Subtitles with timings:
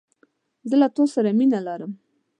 [0.69, 1.91] زه له تاسره مینه لرم